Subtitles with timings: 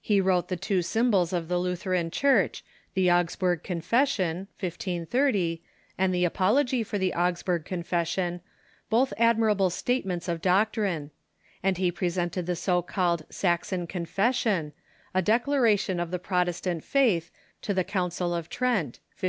[0.00, 2.62] He wrote the two symbols of the Lutheran Church,
[2.94, 5.60] the Augsburg Confession (1530)
[5.98, 8.42] and the Apology for the Augsburg Confession,
[8.88, 11.10] both admirable statements of doctrine;
[11.64, 14.72] and he presented the so called Saxon Confession,
[15.12, 19.24] a 232 THE KEFORMATIOX declaration of the Protestant faith, to the Council of Trent (1551).